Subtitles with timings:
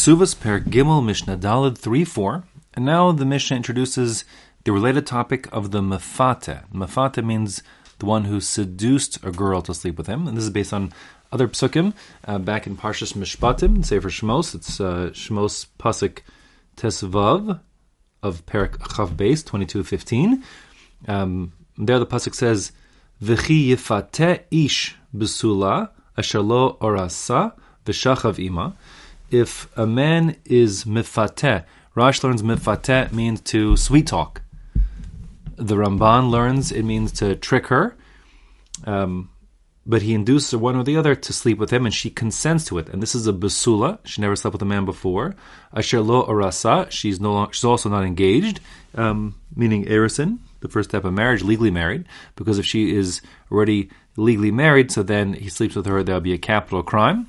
[0.00, 2.42] Ksuvas Per Gimel Mishnah Dalid 3 4.
[2.72, 4.24] And now the Mishnah introduces
[4.64, 6.64] the related topic of the Mefate.
[6.72, 7.62] Mefate means
[7.98, 10.26] the one who seduced a girl to sleep with him.
[10.26, 10.94] And this is based on
[11.30, 11.92] other psukim
[12.26, 14.54] uh, back in Parshas Mishpatim, Sefer Shmos.
[14.54, 16.20] It's uh, Shmos Pasuk
[16.78, 17.60] Tesvav
[18.22, 20.42] of Perak Chav Beis 2215.
[21.08, 22.72] Um, there the Pasuk says,
[23.22, 27.52] V'chi yifate ish besula asher orasa
[27.84, 28.74] v'shachav ima
[29.30, 34.42] if a man is mifate, Rash learns mifate means to sweet talk.
[35.56, 37.96] The Ramban learns it means to trick her,
[38.84, 39.28] um,
[39.84, 42.78] but he induces one or the other to sleep with him, and she consents to
[42.78, 42.88] it.
[42.88, 45.34] And this is a basula; she never slept with a man before.
[45.74, 48.60] Asher lo arasa; she's no, she's also not engaged,
[48.94, 52.06] um, meaning erison, the first step of marriage, legally married.
[52.36, 56.22] Because if she is already legally married, so then he sleeps with her, that would
[56.22, 57.26] be a capital crime.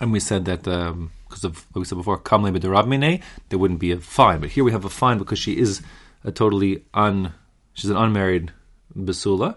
[0.00, 3.80] And we said that because um, of what we said before, kamle b'derab there wouldn't
[3.80, 4.40] be a fine.
[4.40, 5.82] But here we have a fine because she is
[6.24, 7.32] a totally un,
[7.72, 8.52] she's an unmarried
[8.94, 9.56] basula,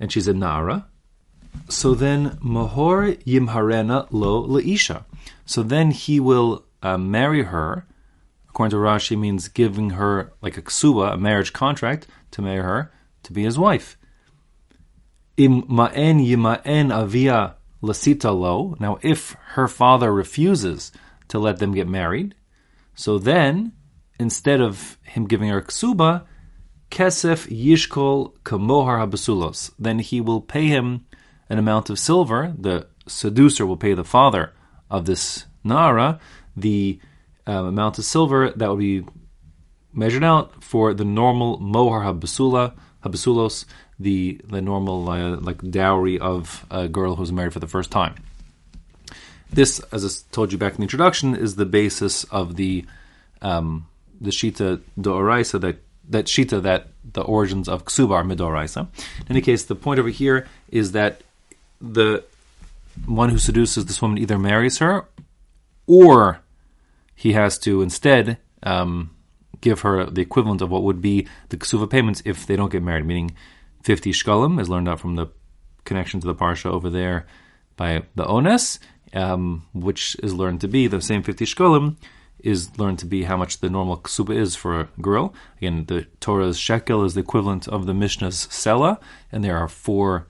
[0.00, 0.86] and she's a nara.
[1.68, 5.04] So then mahor yimharena lo leisha.
[5.44, 7.86] So then he will uh, marry her.
[8.48, 12.90] According to Rashi, means giving her like a ksuba, a marriage contract, to marry her
[13.24, 13.98] to be his wife.
[15.36, 18.76] Im ma'en yima'en avia lasita lo.
[18.80, 20.92] Now, if her father refuses
[21.28, 22.34] to let them get married,
[22.94, 23.72] so then
[24.18, 26.24] instead of him giving her ksuba,
[26.90, 29.72] kesef yishkol kamohar habasulos.
[29.78, 31.06] Then he will pay him
[31.48, 32.54] an amount of silver.
[32.58, 34.52] The seducer will pay the father
[34.90, 36.20] of this nara
[36.56, 36.98] the
[37.46, 39.04] um, amount of silver that will be
[39.92, 43.64] measured out for the normal mohar habasula habasulos
[43.98, 48.14] the the normal uh, like dowry of a girl who's married for the first time.
[49.50, 52.84] This, as I told you back in the introduction, is the basis of the
[53.42, 53.86] um,
[54.20, 58.80] the shita doraisa that that shita that the origins of ksuba are midoraisa.
[58.80, 61.22] In any case, the point over here is that
[61.80, 62.24] the
[63.04, 65.06] one who seduces this woman either marries her,
[65.86, 66.40] or
[67.14, 69.10] he has to instead um,
[69.60, 72.82] give her the equivalent of what would be the ksuva payments if they don't get
[72.82, 73.34] married, meaning
[73.86, 75.28] 50 shkalim, is learned out from the
[75.84, 77.24] connection to the parsha over there
[77.76, 78.80] by the ones,
[79.14, 81.96] um, which is learned to be the same 50 shkalim,
[82.40, 85.32] is learned to be how much the normal ksuba is for a girl.
[85.58, 90.26] Again, the Torah's shekel is the equivalent of the Mishnah's sela, and there are four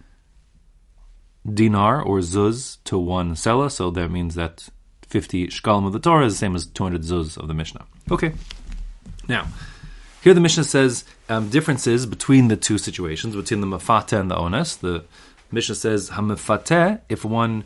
[1.51, 4.69] dinar or zuz to one sela, so that means that
[5.09, 7.87] 50 shkalim of the Torah is the same as 200 zuz of the Mishnah.
[8.11, 8.35] Okay,
[9.27, 9.47] now
[10.27, 14.35] here the Mishnah says um, differences between the two situations, between the mafate and the
[14.35, 14.77] ones.
[14.79, 15.05] The
[15.53, 17.63] Mishnah says hamifate, if one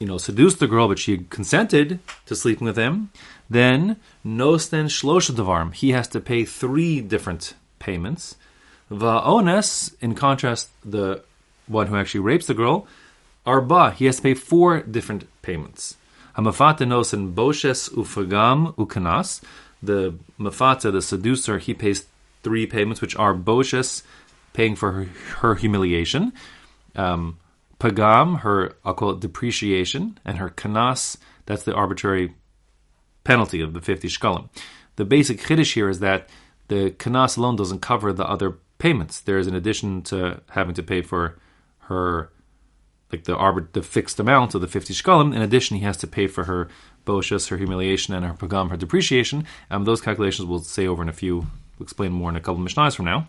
[0.00, 3.12] you know seduced the girl but she consented to sleeping with him,
[3.48, 8.34] then nosten shlosha devarim, he has to pay three different payments.
[8.90, 11.22] Va'ones, in contrast, the
[11.68, 12.88] one who actually rapes the girl,
[13.46, 15.96] arba, he has to pay four different payments.
[16.36, 19.40] Hamafate nosen boshes ufagam ukanas
[19.82, 22.06] the mafata, the seducer, he pays
[22.42, 24.02] three payments, which are boshes,
[24.52, 25.04] paying for her,
[25.38, 26.32] her humiliation,
[26.96, 27.38] um,
[27.78, 32.34] pagam, her I'll call it depreciation, and her kanas, that's the arbitrary
[33.24, 34.48] penalty of the fifty shkalim.
[34.96, 36.28] The basic chiddush here is that
[36.68, 39.20] the kanas alone doesn't cover the other payments.
[39.20, 41.36] There is an addition to having to pay for
[41.80, 42.30] her
[43.12, 45.34] like the arbit- the fixed amount of the 50 shkalim.
[45.34, 46.68] In addition, he has to pay for her
[47.06, 49.44] boshas, her humiliation, and her pagam, her depreciation.
[49.70, 51.38] Um, those calculations we'll say over in a few,
[51.78, 53.28] we'll explain more in a couple of mishnahs from now.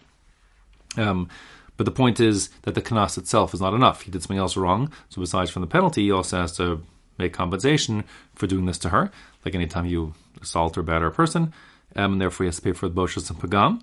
[0.98, 1.30] Um,
[1.78, 4.02] but the point is that the kanas itself is not enough.
[4.02, 4.92] He did something else wrong.
[5.10, 6.84] So besides from the penalty, he also has to
[7.18, 8.04] make compensation
[8.36, 9.12] for doing this to her.
[9.46, 11.54] Like anytime you assault or batter a person,
[11.96, 13.82] um, and therefore he has to pay for the boshas and pagam.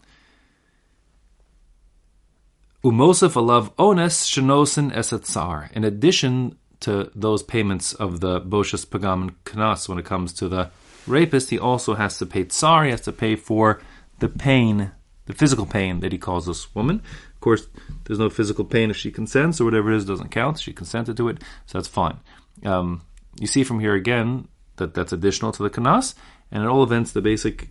[2.84, 5.72] Umosif alav ones shenosin esetzar.
[5.72, 10.48] In addition to those payments of the boshas pagam and kanas, when it comes to
[10.48, 10.70] the
[11.08, 12.84] rapist, he also has to pay tsar.
[12.84, 13.80] He has to pay for
[14.20, 14.92] the pain,
[15.26, 17.02] the physical pain that he calls this woman.
[17.34, 17.66] Of course,
[18.04, 20.60] there's no physical pain if she consents or whatever it is doesn't count.
[20.60, 22.18] She consented to it, so that's fine.
[22.64, 23.02] Um,
[23.40, 24.46] you see from here again
[24.76, 26.14] that that's additional to the kanas,
[26.52, 27.70] and at all events, the basic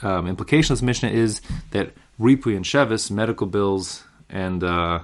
[0.00, 5.00] um, implication of this Mishnah is that Ripui and Shevis, medical bills and uh,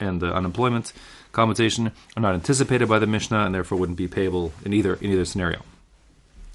[0.00, 0.92] and uh, unemployment
[1.32, 5.10] compensation are not anticipated by the Mishnah and therefore wouldn't be payable in either in
[5.10, 5.62] either scenario.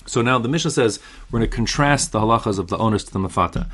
[0.05, 0.99] So now the Mishnah says
[1.29, 3.67] we're going to contrast the halachas of the onus to the mafata.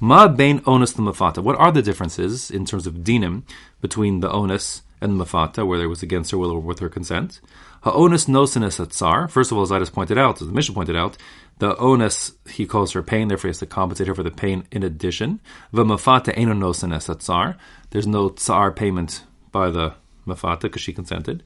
[0.00, 1.42] Ma bain onus to mafata.
[1.42, 3.42] What are the differences in terms of dinim
[3.80, 6.88] between the onus and the mafata, whether it was against her will or with her
[6.88, 7.40] consent?
[7.82, 9.28] Ha'onis nosinus atzar.
[9.28, 11.16] First of all, as I just pointed out, as the Mishnah pointed out,
[11.58, 14.64] the onus he calls her pain, therefore he has to compensate her for the pain
[14.70, 15.40] in addition.
[15.72, 17.56] V'mafata eno nosinus atzar.
[17.90, 19.94] There's no tsar payment by the
[20.26, 21.42] mafata because she consented.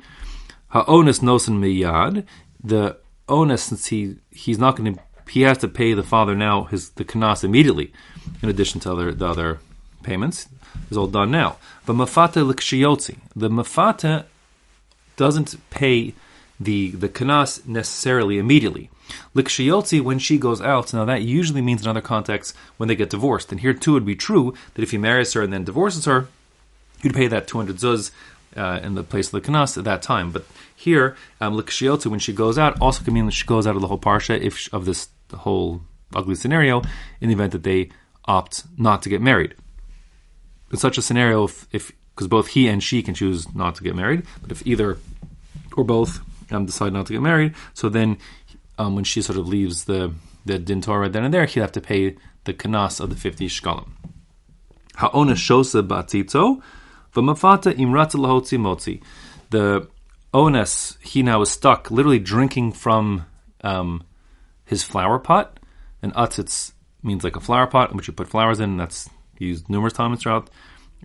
[0.69, 2.27] Ha'onis nosin miyad.
[2.63, 2.99] The
[3.29, 5.01] onus, since he he's not going to,
[5.31, 7.93] he has to pay the father now his the kanas immediately,
[8.43, 9.59] in addition to other the other
[10.03, 10.49] payments,
[10.91, 11.57] is all done now.
[11.87, 13.17] But mafata l'kshiyotzi.
[13.35, 14.27] The mafata
[15.17, 16.15] doesn't pay
[16.59, 18.91] the the kanas necessarily immediately.
[19.35, 23.11] Likshiyotzi, when she goes out, now that usually means in other contexts when they get
[23.11, 23.53] divorced.
[23.53, 26.29] And here too would be true that if he marries her and then divorces her,
[27.03, 28.11] you'd pay that 200 zuz
[28.57, 30.33] uh, in the place of the kanas at that time.
[30.33, 30.45] But
[30.75, 33.89] here, um, when she goes out, also can mean that she goes out of the
[33.89, 35.83] whole parsha if of this whole
[36.15, 36.83] ugly scenario
[37.21, 37.91] in the event that they
[38.25, 39.55] opt not to get married.
[40.71, 43.95] In such a scenario, if because both he and she can choose not to get
[43.95, 44.99] married, but if either
[45.77, 46.21] or both
[46.51, 48.19] um, decide not to get married, so then
[48.79, 50.13] um, when she sort of leaves the
[50.45, 53.49] the din Torah then and there, he'd have to pay the kanas of the fifty
[53.49, 53.89] shkalim.
[54.97, 56.63] Ha'ona shosa batito,
[57.15, 59.03] v'mafata imrata lahotzi motzi.
[59.51, 59.89] The
[60.33, 63.27] onus he now is stuck, literally drinking from
[63.63, 64.05] um,
[64.65, 65.59] his flower pot.
[66.03, 66.73] And atzitz
[67.03, 68.71] means like a flower pot in which you put flowers in.
[68.71, 69.09] And that's
[69.39, 70.51] used numerous times throughout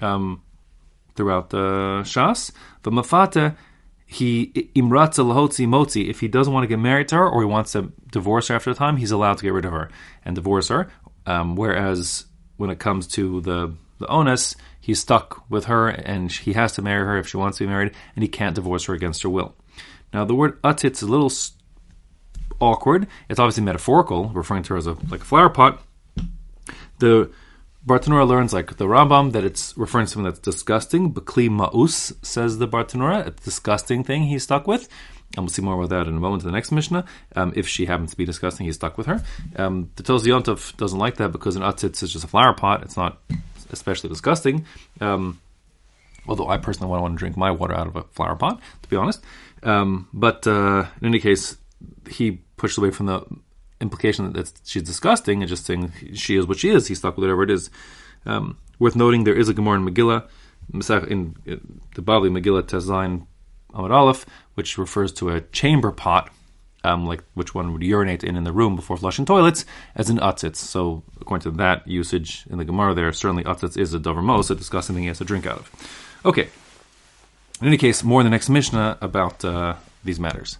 [0.01, 0.41] um,
[1.15, 2.51] throughout the shas.
[2.83, 3.55] But mafata
[4.11, 6.09] he imratza lahotzi motzi.
[6.09, 8.55] If he doesn't want to get married to her or he wants to divorce her
[8.55, 9.89] after the time, he's allowed to get rid of her
[10.25, 10.91] and divorce her.
[11.25, 12.25] Um, whereas
[12.57, 16.81] when it comes to the the onus, he's stuck with her and he has to
[16.81, 19.29] marry her if she wants to be married, and he can't divorce her against her
[19.29, 19.55] will.
[20.13, 21.31] Now the word atitz is a little
[22.59, 23.07] awkward.
[23.29, 25.81] It's obviously metaphorical, referring to her as a like a flower pot.
[26.99, 27.31] The
[27.85, 31.13] Bartanura learns, like the Rambam, that it's referring to something that's disgusting.
[31.13, 34.87] Bakli ma'us, says the Bartanura, a disgusting thing he's stuck with.
[35.35, 37.05] And we'll see more about that in a moment in the next Mishnah.
[37.35, 39.23] Um, if she happens to be disgusting, he's stuck with her.
[39.55, 40.23] Um, the Toz
[40.77, 42.83] doesn't like that because an atzitz is just a flower pot.
[42.83, 43.19] It's not
[43.71, 44.65] especially disgusting.
[44.99, 45.39] Um,
[46.27, 48.95] although I personally want to drink my water out of a flower pot, to be
[48.95, 49.23] honest.
[49.63, 51.57] Um, but uh, in any case,
[52.09, 53.25] he pushed away from the
[53.81, 56.87] implication that she's disgusting and just saying she is what she is.
[56.87, 57.69] He's stuck with whatever it is.
[58.25, 60.27] Um, worth noting, there is a Gemara in Megillah,
[60.73, 63.25] in, in the Bavli Megillah Tezain
[63.73, 66.29] Amud Aleph, which refers to a chamber pot,
[66.83, 70.17] um, like which one would urinate in in the room before flushing toilets, as an
[70.17, 70.57] atzitz.
[70.57, 74.49] So, according to that usage in the Gemara, there certainly atzitz is a dover mos,
[74.49, 75.71] a disgusting thing he has to drink out of.
[76.25, 76.49] Okay.
[77.59, 80.57] In any case, more in the next Mishnah about uh, these matters.